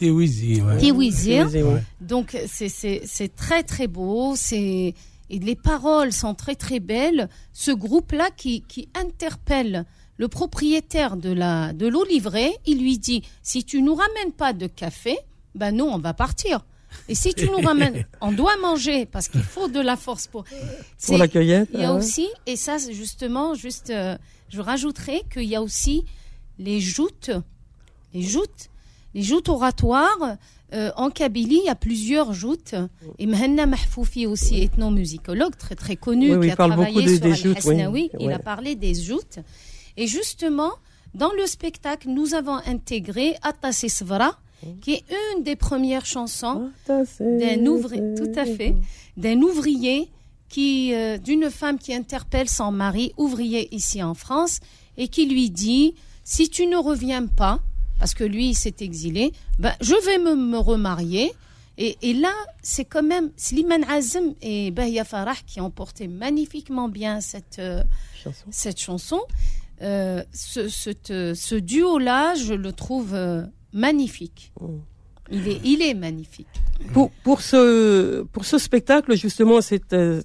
[0.70, 1.84] Ah, Tiwizi, ouais.
[2.02, 4.94] Donc c'est- c'est c'est très très beau, c'est
[5.32, 7.30] et les paroles sont très très belles.
[7.54, 9.86] Ce groupe-là qui, qui interpelle
[10.18, 14.54] le propriétaire de la de l'eau livrée, il lui dit si tu nous ramènes pas
[14.54, 15.18] de café,
[15.56, 16.66] ben nous on va partir.
[17.08, 20.46] Et si tu nous ramènes, on doit manger parce qu'il faut de la force pour.
[21.06, 21.70] Pour la cueillette.
[21.74, 22.00] il y a ouais.
[22.00, 24.18] aussi, et ça c'est justement, juste, euh,
[24.50, 26.06] je rajouterais qu'il y a aussi
[26.58, 27.32] les joutes,
[28.14, 28.70] les joutes,
[29.14, 30.38] les joutes oratoires.
[30.72, 32.76] Euh, en Kabylie, il y a plusieurs joutes.
[33.18, 38.12] Et Mhenna Mahfoufi aussi, ethnomusicologue très très connu, Oui, qui a travaillé de- sur oui.
[38.20, 39.40] il a parlé des joutes.
[39.98, 40.72] Et justement,
[41.16, 44.38] dans le spectacle, nous avons intégré Atassi Svara,
[44.82, 48.76] qui est une des premières chansons d'un ouvrier, tout à fait,
[49.18, 50.10] d'un ouvrier
[50.50, 54.60] qui, euh, d'une femme qui interpelle son mari, ouvrier ici en France,
[54.98, 57.60] et qui lui dit si tu ne reviens pas,
[58.00, 61.32] parce que lui il s'est exilé, ben je vais me, me remarier.
[61.78, 66.90] Et, et là, c'est quand même Slimane Azem et Bahia Farah qui ont porté magnifiquement
[66.90, 67.84] bien cette euh,
[68.22, 68.46] Chanson.
[68.52, 69.22] cette chanson.
[69.82, 73.18] Euh, ce, ce duo-là, je le trouve
[73.72, 74.52] magnifique.
[74.60, 74.80] Mm.
[75.32, 76.48] Il est, il est magnifique.
[76.94, 80.22] Pour, pour, ce, pour ce spectacle, justement, c'est euh,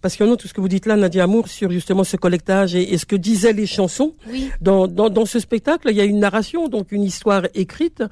[0.00, 2.96] passionnant tout ce que vous dites là, Nadia Amour, sur justement ce collectage et, et
[2.98, 4.14] ce que disaient les chansons.
[4.30, 4.50] Oui.
[4.60, 8.02] Dans, dans, dans ce spectacle, il y a une narration, donc une histoire écrite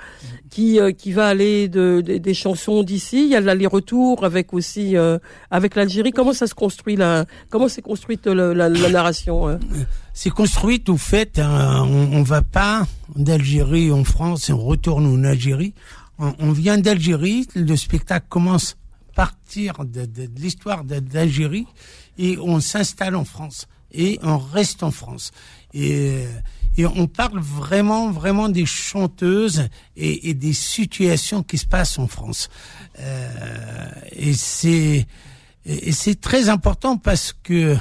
[0.51, 3.23] qui, euh, qui va aller de, de- des chansons d'ici.
[3.25, 5.19] Il y a l'aller-retour avec aussi euh,
[5.51, 6.11] avec l'Algérie.
[6.11, 9.61] Comment ça se construit là Comment s'est construite le- la, la narration hein
[10.15, 15.07] C'est construit au fait, hein, on, on va pas d'Algérie en France et on retourne
[15.07, 15.75] en Algérie.
[16.19, 18.77] On, vient d'Algérie, le spectacle commence
[19.11, 21.67] à partir de, l'histoire d'Algérie
[22.19, 25.33] et on s'installe en France et on reste en France.
[25.73, 26.27] Et,
[26.77, 32.49] on parle vraiment, vraiment des chanteuses et, des situations qui se passent en France.
[32.99, 35.07] Euh, et c'est
[35.67, 37.77] et c'est très important parce que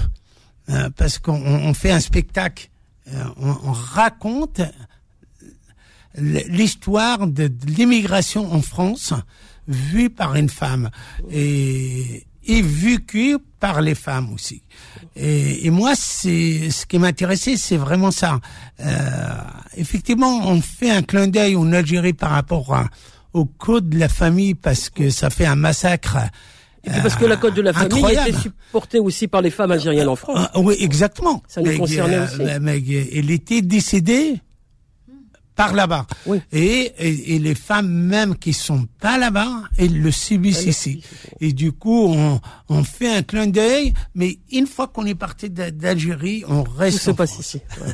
[0.69, 2.69] euh, parce qu'on on- on fait un spectacle,
[3.09, 4.61] euh, on, on raconte
[6.17, 9.13] l'histoire de, de l'immigration en France
[9.67, 10.89] vue par une femme
[11.31, 14.61] et, et vécue par les femmes aussi.
[15.15, 18.39] Et, et moi, c'est ce qui m'intéressait, c'est vraiment ça.
[18.81, 18.85] Euh,
[19.77, 22.89] effectivement, on fait un clin d'œil en Algérie par rapport à-
[23.33, 26.17] au code de la famille parce que ça fait un massacre.
[26.83, 28.29] Et puis parce que la code de la famille Incroyable.
[28.29, 30.49] était supportée aussi par les femmes algériennes en France.
[30.53, 31.41] Ah, oui, exactement.
[31.47, 32.37] Ça nous Mais, concernait euh, aussi.
[32.43, 34.35] mais- mais, euh, elle était décédée
[35.55, 36.05] par là-bas.
[36.25, 36.39] Oui.
[36.51, 41.03] Et, et, et les femmes même qui sont pas là-bas, elles le subissent Elles ici.
[41.41, 42.39] Et du coup, on,
[42.69, 46.71] on fait un clin d'œil, mais une fois qu'on est parti d'A- d'Algérie, on Tout
[46.77, 47.61] reste se en passe ici.
[47.81, 47.93] Ouais.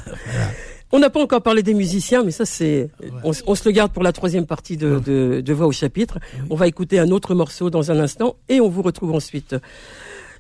[0.92, 2.90] On n'a pas encore parlé des musiciens, mais ça c'est,
[3.24, 6.18] on, on se le garde pour la troisième partie de, de, de Voix au chapitre.
[6.50, 9.56] On va écouter un autre morceau dans un instant et on vous retrouve ensuite.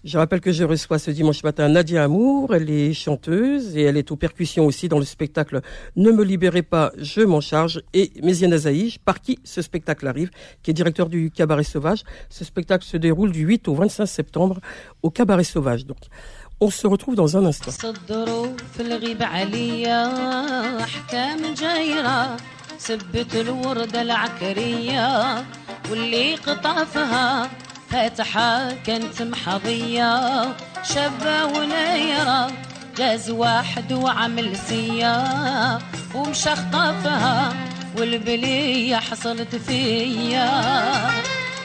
[0.05, 2.55] Je rappelle que je reçois ce dimanche matin Nadia Amour.
[2.55, 5.61] Elle est chanteuse et elle est aux percussions aussi dans le spectacle
[5.97, 7.83] Ne me libérez pas, je m'en charge.
[7.94, 10.31] Et Méziane Azaïj, par qui ce spectacle arrive,
[10.62, 12.03] qui est directeur du Cabaret Sauvage.
[12.29, 14.61] Ce spectacle se déroule du 8 au 25 septembre
[15.03, 15.87] au Cabaret Sauvage.
[15.87, 15.99] Donc,
[16.61, 17.70] on se retrouve dans un instant.
[17.70, 20.07] صدروا في الغيب عليا
[20.85, 22.37] احكام جايره
[22.79, 25.44] سبت الوردة العكرية
[25.90, 27.51] واللي قطافها
[27.91, 30.41] فاتحة كانت محظية
[30.84, 32.52] شابة ونيرة
[32.97, 35.80] جاز واحد وعمل سيا
[36.15, 37.54] ومشى خطافها
[37.97, 40.63] والبلية حصلت فيا.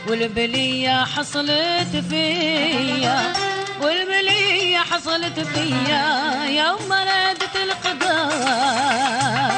[0.08, 3.32] والبلية حصلت فيا
[3.82, 6.44] والبلية حصلت فيا.
[6.44, 9.54] يوم نادت القضاء.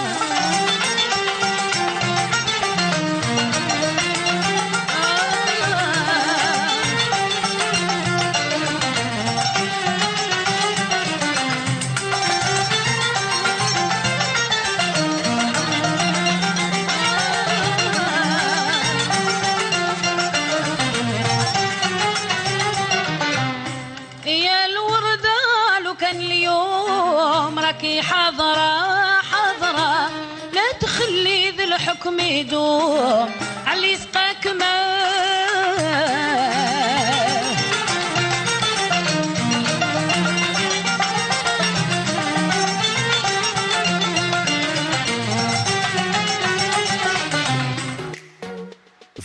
[32.05, 33.29] ذا الحكم يدوم
[33.65, 34.81] علي يسقاك ما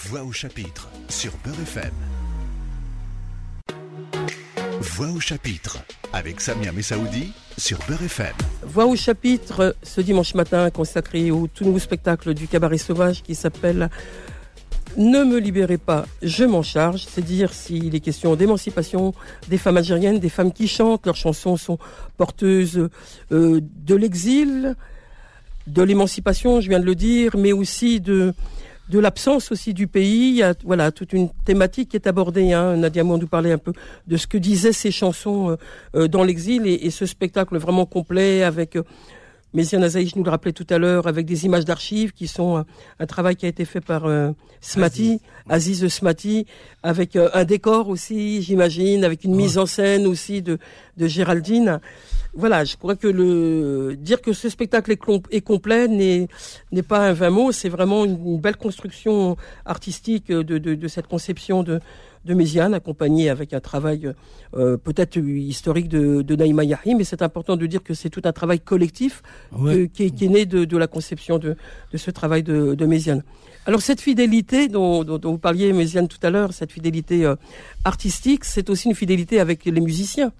[0.08, 2.09] Voix au chapitre sur Beurre FM.
[4.95, 5.77] Voix au chapitre
[6.11, 8.33] avec Samia Messaoudi sur Beurre FM.
[8.63, 13.33] Voix au chapitre ce dimanche matin consacré au tout nouveau spectacle du cabaret sauvage qui
[13.33, 13.89] s'appelle
[14.97, 17.05] Ne me libérez pas, je m'en charge.
[17.09, 19.13] C'est dire s'il est question d'émancipation
[19.47, 21.77] des femmes algériennes, des femmes qui chantent, leurs chansons sont
[22.17, 22.89] porteuses
[23.31, 24.75] euh, de l'exil,
[25.67, 28.33] de l'émancipation, je viens de le dire, mais aussi de
[28.91, 30.29] de l'absence aussi du pays.
[30.31, 32.51] Il y a voilà toute une thématique qui est abordée.
[32.51, 32.75] Hein.
[32.75, 33.73] Nadia nous parlait un peu
[34.07, 35.55] de ce que disaient ces chansons euh,
[35.95, 38.83] euh, dans l'exil et, et, ce spectacle vraiment complet avec euh,
[39.53, 42.63] Méziane Azaï, nous le rappelais tout à l'heure, avec des images d'archives qui sont
[42.99, 46.45] un travail qui a été fait par euh, Smati, Aziz, Smati,
[46.83, 49.43] avec un décor aussi, j'imagine, avec une Ouais.
[49.43, 50.57] mise en scène aussi de,
[50.97, 51.81] de Géraldine.
[52.33, 56.27] Voilà, je crois que le dire que ce spectacle est, com- est complet n'est
[56.71, 60.87] n'est pas un vain mot, c'est vraiment une, une belle construction artistique de, de, de
[60.87, 61.81] cette conception de,
[62.23, 64.13] de Méziane, accompagnée avec un travail
[64.55, 68.21] euh, peut-être historique de, de Naïma Yahi, mais c'est important de dire que c'est tout
[68.23, 69.75] un travail collectif Ouais.
[69.75, 71.57] euh, qui, est, qui est né de, de la conception de,
[71.91, 73.23] de ce travail de, de Méziane.
[73.65, 77.35] Alors cette fidélité dont, dont, dont vous parliez, Méziane, tout à l'heure, cette fidélité euh,
[77.83, 80.31] artistique, c'est aussi une fidélité avec les musiciens.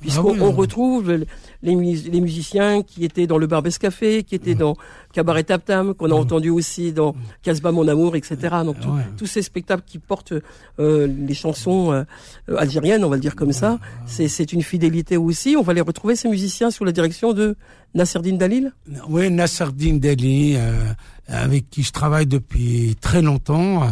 [0.00, 0.38] Puisqu'on oui.
[0.54, 1.26] retrouve le-
[1.62, 4.74] les, mus- les musiciens qui étaient dans le Barbès Café, qui étaient dans
[5.12, 8.36] Cabaret Tap Tam, qu'on a entendu aussi dans Casbah Mon Amour, etc.
[8.64, 9.02] Donc tout- Ouais.
[9.18, 10.32] tous ces spectacles qui portent
[10.78, 12.04] euh, les chansons euh,
[12.48, 15.54] euh, algériennes, on va le dire comme ça, c'est une fidélité aussi.
[15.58, 17.54] On va les retrouver, ces musiciens, sous la direction de
[17.94, 18.72] Nasserdine Dalil?
[19.08, 20.92] Oui, Nasserdine Deli, euh,
[21.28, 23.86] avec qui je travaille depuis très longtemps, euh,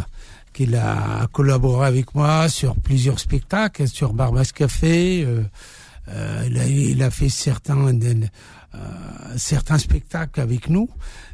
[0.53, 5.25] qu'il a collaboré avec moi sur plusieurs spectacles, sur Barbas Café.
[6.09, 8.13] Euh, il, a, il a fait certains, euh,
[9.37, 10.89] certains spectacles avec nous.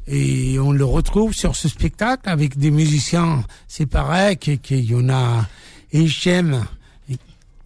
[0.07, 3.43] Et on le retrouve sur ce spectacle avec des musiciens.
[3.67, 5.47] C'est pareil qu'il y en a
[5.93, 6.65] Hichem,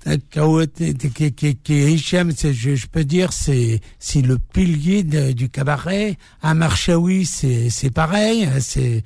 [0.06, 6.17] Hichem, je, je peux dire, c'est c'est le pilier du cabaret.
[6.41, 8.48] À Marchaoui, c'est c'est pareil.
[8.62, 9.04] C'est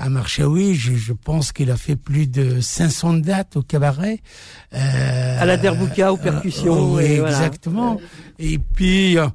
[0.00, 4.20] à Marchaoui, je, je pense qu'il a fait plus de 500 dates au cabaret.
[4.74, 7.36] Euh, À la Derbouka, aux percussions, oui, et voilà.
[7.36, 8.00] exactement.
[8.38, 9.18] Et puis.
[9.18, 9.26] euh,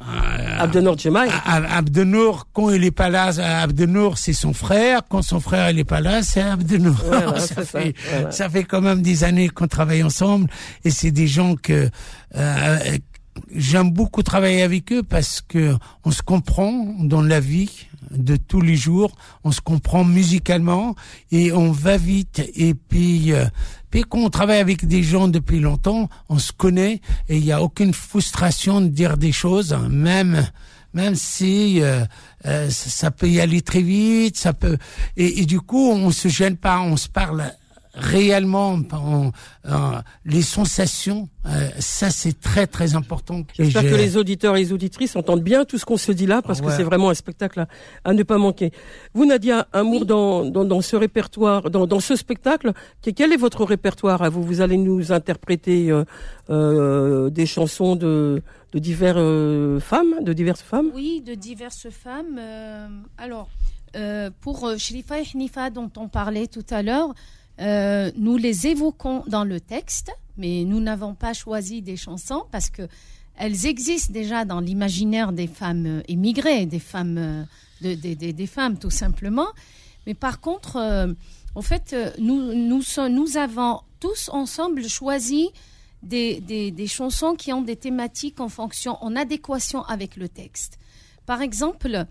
[0.00, 1.28] euh, Abdenor Djemaï.
[1.44, 3.26] Abdenour, quand il est pas là,
[3.62, 5.02] Abdenour, c'est son frère.
[5.08, 6.96] Quand son frère il est pas là, c'est Abdenour.
[7.04, 8.30] Voilà, ça, ça, fait, voilà.
[8.30, 10.48] ça fait quand même des années qu'on travaille ensemble,
[10.84, 11.90] et c'est des gens que
[12.36, 12.78] euh,
[13.54, 18.60] j'aime beaucoup travailler avec eux parce que on se comprend dans la vie de tous
[18.60, 20.94] les jours, on se comprend musicalement
[21.30, 22.42] et on va vite.
[22.54, 23.44] Et puis, euh,
[23.90, 27.52] puis quand on travaille avec des gens depuis longtemps, on se connaît et il n'y
[27.52, 30.46] a aucune frustration de dire des choses, hein, même
[30.92, 32.04] même si euh,
[32.46, 34.76] euh, ça, peut y aller très vite, ça peut
[35.16, 37.52] et, et du coup on se gêne pas, on se parle
[37.94, 39.32] réellement, on-
[39.66, 39.70] euh,
[40.24, 43.42] les sensations, euh, ça c'est très très important.
[43.58, 46.26] J'espère je- que les auditeurs et les auditrices entendent bien tout ce qu'on se dit
[46.26, 47.68] là, parce que c'est vraiment un spectacle à,
[48.04, 48.70] à ne pas manquer.
[49.14, 52.72] Vous, Nadia, amour dans, dans, dans ce répertoire, dans, dans ce spectacle,
[53.02, 54.42] que- quel est votre répertoire à vous?
[54.42, 56.04] Vous allez nous interpréter euh,
[56.50, 60.90] euh, des chansons de, de divers euh, femmes, de diverses femmes?
[60.94, 62.38] Oui, de diverses femmes.
[62.38, 62.86] euh,
[63.18, 63.48] alors,
[63.96, 67.12] euh, pour Shrifa et Hnifa, dont on parlait tout à l'heure,
[67.60, 72.70] euh, nous les évoquons dans le texte, mais nous n'avons pas choisi des chansons parce
[72.70, 72.88] que
[73.36, 77.44] elles existent déjà dans l'imaginaire des femmes euh, émigrées, des femmes, euh,
[77.82, 79.46] de- des- femmes tout simplement.
[80.06, 80.76] Mais par contre,
[81.54, 85.50] en fait, nous, avons tous ensemble choisi
[86.02, 90.78] des, chansons qui ont des thématiques en fonction, en adéquation avec le texte.
[91.26, 92.06] Par exemple,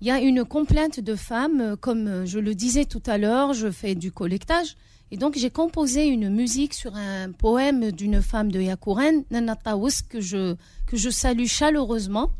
[0.00, 3.54] il y a une complainte de femmes, euh, comme je le disais tout à l'heure,
[3.54, 4.76] je fais du collectage.
[5.10, 10.02] Et donc, j'ai composé une musique sur un poème d'une femme de Yakouren, Nana Taous,
[10.08, 12.30] que je, que je salue chaleureusement.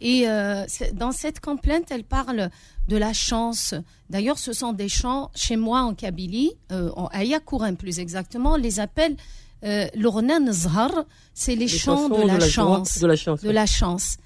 [0.00, 0.64] Et euh,
[0.94, 2.50] dans cette complainte, elle parle
[2.88, 3.74] de la chance.
[4.08, 8.54] D'ailleurs, ce sont des chants chez moi en Kabylie, euh, en à Yakouren plus exactement,
[8.54, 9.16] on les appelle
[9.62, 11.04] euh, l'Ornan Zhar,
[11.34, 13.42] c'est les, chants de la, joie, chance de la chance.
[13.42, 14.16] de la chance.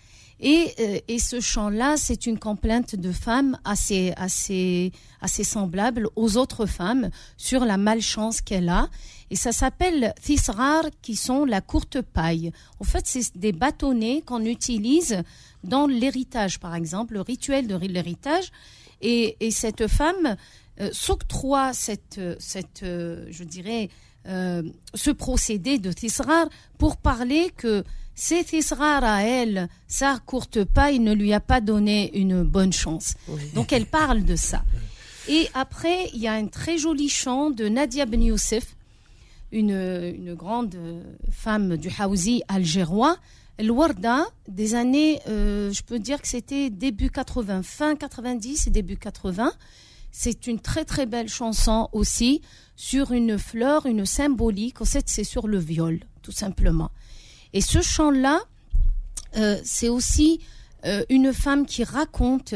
[0.41, 6.37] Et, euh, et ce chant-là, c'est une complainte de femmes assez, assez, assez semblable aux
[6.37, 8.89] autres femmes sur la malchance qu'elle a.
[9.31, 12.53] Et ça s'appelle thisrar, qui sont la courte paille.
[12.81, 15.23] En fait, c'est des bâtonnets qu'on utilise
[15.63, 18.51] dans l'héritage, par exemple, le rituel de l'héritage.
[19.01, 20.37] Et, et cette femme
[20.81, 23.89] euh, s'octroie cette, cette euh, je dirais,
[24.27, 27.85] ce procédé de thisrar pour parler que
[29.05, 33.15] à elle, sa courte paille ne lui a pas donné une bonne chance.
[33.55, 34.65] Donc elle parle de ça.
[35.29, 38.77] Et après, il y a un très joli chant de Nadia Ben Youssef,
[39.53, 40.77] une, une grande
[41.31, 43.17] femme du Hausi algérois,
[43.57, 48.71] El Warda, des années, euh, je peux dire que c'était début 80, fin 90 et
[48.71, 49.53] début 80.
[50.11, 52.43] C'est une très très belle chanson aussi
[52.75, 54.81] sur une fleur, une symbolique.
[54.81, 56.91] En fait, c'est sur le viol, tout simplement.
[57.55, 58.43] Et ce chant-là,
[59.37, 60.41] euh, c'est aussi
[60.85, 62.55] euh, une femme qui raconte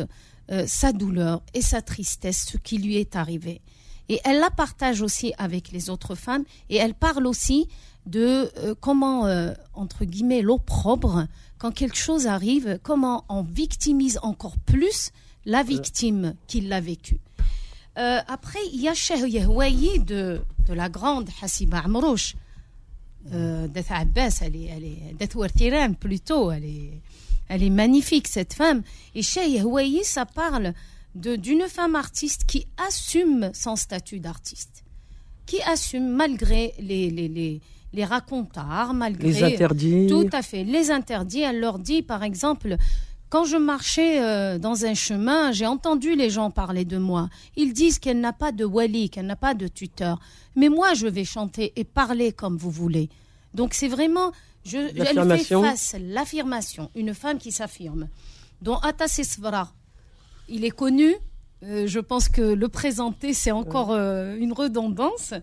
[0.51, 3.63] euh, sa douleur et sa tristesse, ce qui lui est arrivé.
[4.11, 7.69] Et elle la partage aussi avec les autres femmes et elle parle aussi
[8.07, 9.29] de comment,
[9.75, 11.27] entre guillemets, l'opprobre,
[11.59, 15.11] quand quelque chose arrive, comment on victimise encore plus
[15.45, 17.21] la victime qui l'a vécu.
[17.99, 19.23] Euh, après, il y a Cheikh
[20.05, 22.35] de, de la grande Hassiba Amrouche.
[23.33, 27.01] Euh, Death Abbas, elle est, elle est, Death Wartiran plutôt, elle est,
[27.49, 28.83] elle est magnifique cette femme.
[29.15, 30.73] Et Yahwayi, ça parle
[31.15, 34.85] d'une femme artiste qui assume son statut d'artiste,
[35.47, 37.61] qui assume malgré les, les, les,
[37.93, 40.07] les racontards, malgré Les interdits.
[40.09, 40.65] tout à fait.
[40.65, 42.77] Les interdits, elle leur dit, par exemple,
[43.31, 47.29] quand je marchais euh, dans un chemin, j'ai entendu les gens parler de moi.
[47.57, 50.19] Ils disent qu'elle n'a pas de wali, qu'elle n'a pas de tuteur.
[50.57, 53.11] Mais moi, je vais chanter et parler comme vous voulez.
[53.55, 54.33] Donc c'est vraiment,
[54.65, 58.09] je, elle fait face, l'affirmation, une femme qui s'affirme.
[58.63, 59.73] Dont Atta Sisvara,
[60.49, 61.15] il est connu.
[61.65, 65.35] euh, je pense que le présenter, c'est encore euh, une redondance.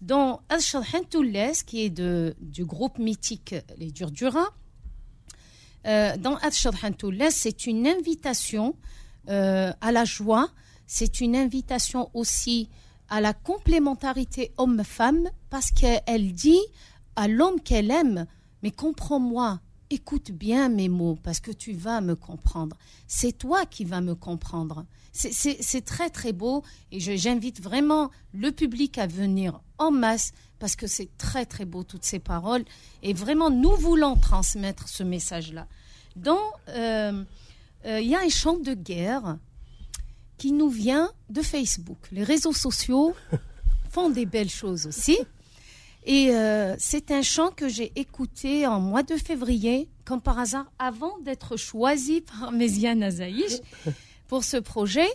[0.00, 4.48] Dans Hantoules, qui est de, du groupe mythique Les Durdura,
[5.86, 6.38] euh, dans
[6.82, 8.76] Hantoules, c'est une invitation
[9.28, 10.48] euh, à la joie,
[10.86, 12.68] c'est une invitation aussi
[13.08, 16.60] à la complémentarité homme-femme, parce qu'elle dit
[17.16, 18.26] à l'homme qu'elle aime,
[18.62, 19.60] mais comprends-moi,
[19.90, 22.76] écoute bien mes mots, parce que tu vas me comprendre.
[23.06, 24.86] C'est toi qui vas me comprendre.
[25.12, 30.86] C'est- très très beau et j'invite vraiment le public à venir en masse parce que
[30.86, 32.64] c'est très très beau toutes ces paroles
[33.02, 35.66] et vraiment nous voulons transmettre ce message-là.
[36.14, 36.38] Dans
[36.68, 37.24] euh,
[37.84, 39.38] euh, il y a un chant de guerre
[40.38, 41.98] qui nous vient de Facebook.
[42.12, 43.12] Les réseaux sociaux
[43.90, 45.18] font des belles choses aussi.
[46.04, 50.70] Et euh, c'est un chant que j'ai écouté en mois de février, comme par hasard,
[50.78, 53.60] avant d'être choisi par Méziane Azaïch
[54.28, 55.08] pour ce projet.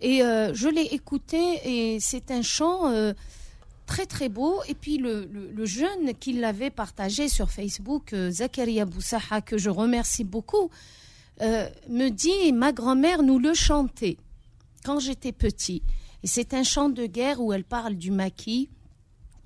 [0.00, 3.12] Et euh, je l'ai écouté et c'est un chant euh,
[3.86, 4.62] très très beau.
[4.68, 5.28] Et puis le,
[5.64, 10.70] jeune qui l'avait partagé sur Facebook, euh, Zakaria Boussaha, que je remercie beaucoup,
[11.40, 14.16] euh, me dit ma grand-mère nous le chantait
[14.84, 15.82] quand j'étais petit.
[16.22, 18.70] Et c'est un chant de guerre où elle parle du maquis,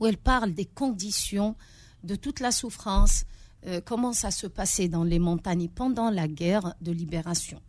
[0.00, 1.56] où elle parle des conditions,
[2.04, 3.24] de toute la souffrance,
[3.66, 7.60] euh, comment ça se passait dans les montagnes pendant la guerre de libération.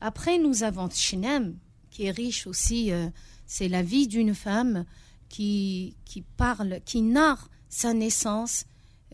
[0.00, 1.56] Après, nous avons Shinem,
[1.90, 2.90] qui est riche aussi.
[3.46, 4.84] c'est la vie d'une femme
[5.34, 8.66] qui, qui parle, qui narre sa naissance.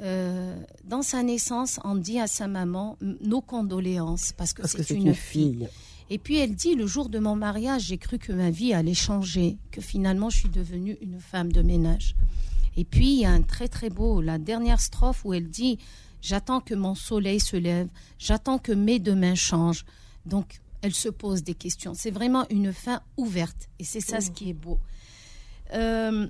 [0.03, 0.55] Euh,
[0.85, 5.15] dans sa naissance, on dit à sa maman nos condoléances parce que c'est une, une
[5.15, 5.67] fille.
[6.11, 8.93] Et puis elle dit le jour de mon mariage, j'ai cru que ma vie allait
[8.93, 12.15] changer, que finalement je suis devenue une femme de ménage.
[12.77, 15.79] Et puis il y a un très très beau, la dernière strophe où elle dit
[16.21, 19.87] J'attends que mon soleil se lève, j'attends que mes demain changent.
[20.27, 21.95] Donc elle se pose des questions.
[21.95, 24.79] C'est vraiment une fin ouverte et c'est ça ce qui est beau.
[25.73, 26.27] Euh,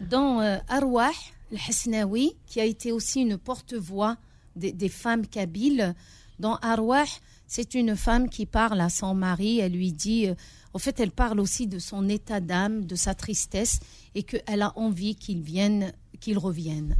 [0.00, 1.12] dans euh, Arwah,
[1.50, 4.16] le Hasnaoui, qui a été aussi une porte-voix
[4.56, 5.94] des, femmes kabyles,
[6.40, 7.06] dans Arwah,
[7.46, 10.34] c'est une femme qui parle à son mari, elle lui dit, euh,
[10.74, 13.80] en fait, elle parle aussi de son état d'âme, de sa tristesse,
[14.14, 16.96] et qu'elle a envie qu'il vienne, qu'il revienne.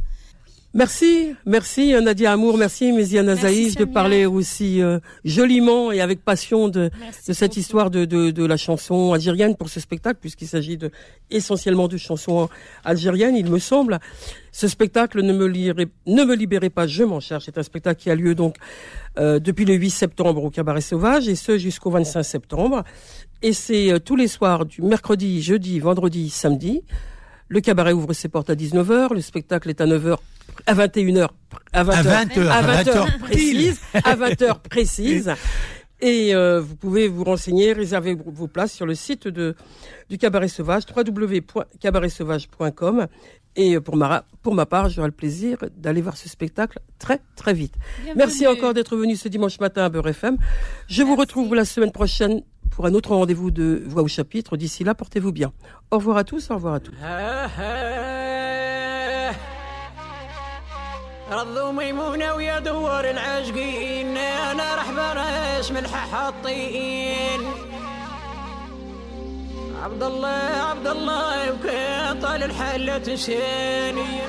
[0.75, 6.23] Merci, merci euh, Nadia Amour, merci Méziane Azaïch de parler aussi euh, joliment et avec
[6.23, 6.91] passion de,
[7.27, 7.59] de cette beaucoup.
[7.59, 10.91] histoire de, de, de la chanson algérienne pour ce spectacle, puisqu'il s'agit de,
[11.31, 12.49] essentiellement de chansons
[12.83, 13.97] algériennes, il me semble.
[14.51, 17.45] Ce spectacle ne me, lirai- ne me libérez pas, je m'en cherche.
[17.45, 18.55] C'est un spectacle qui a lieu donc
[19.17, 22.83] euh, depuis le 8 septembre au Cabaret Sauvage et ce jusqu'au 25 septembre.
[23.41, 26.83] Et c'est euh, tous les soirs du mercredi, jeudi, vendredi, samedi.
[27.47, 30.17] Le cabaret ouvre ses portes à 19h, le spectacle est à 9h
[30.65, 31.27] à 21h
[31.73, 32.61] à 20h à
[33.19, 35.33] précise à 20h précise
[36.01, 39.55] et euh, vous pouvez vous renseigner réserver vos places sur le site de
[40.09, 43.07] du cabaret sauvage www.cabaretsauvage.com
[43.55, 47.19] et euh, pour ma, pour ma part, j'aurai le plaisir d'aller voir ce spectacle très,
[47.35, 47.75] très vite.
[48.15, 50.37] Merci encore d'être venu ce dimanche matin à Beurre FM.
[50.87, 52.41] Je vous retrouve la semaine prochaine
[52.71, 54.55] pour un autre rendez-vous de Voix au chapitre.
[54.55, 55.51] D'ici là, portez-vous bien.
[55.91, 56.93] Au revoir à tous, au revoir à tous.
[61.31, 67.41] رضوا ميمونة ويا دوار العاشقين أنا رح راش ملحة حاطين.
[69.83, 74.19] عبد الله عبد الله وكان طال الحلة تشاني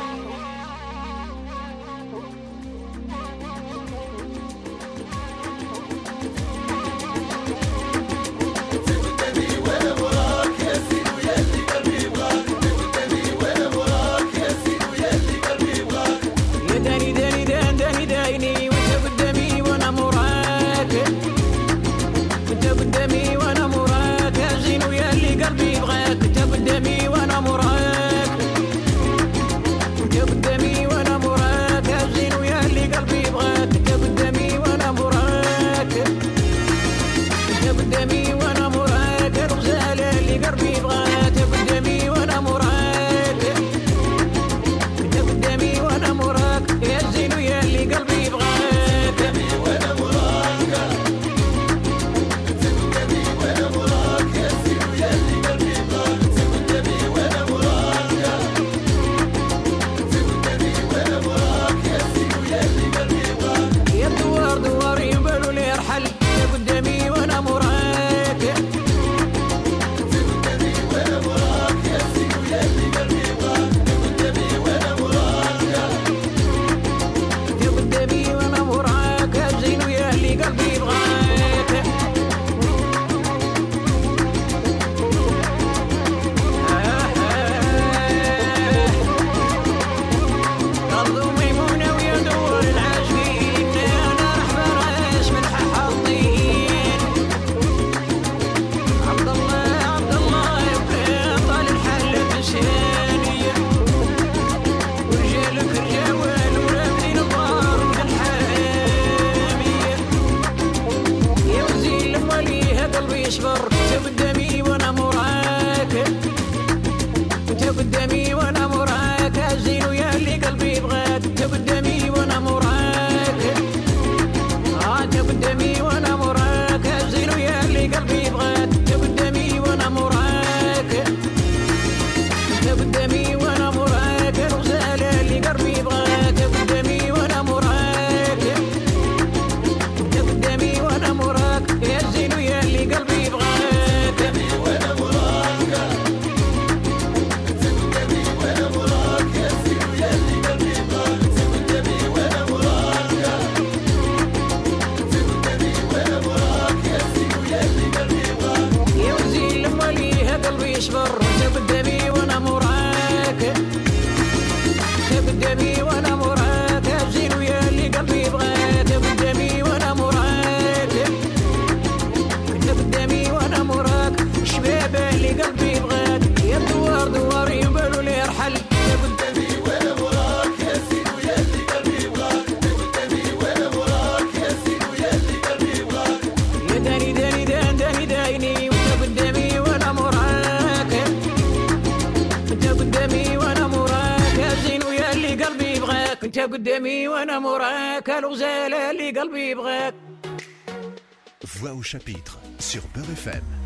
[201.91, 203.60] chapitre sur Beurre FM.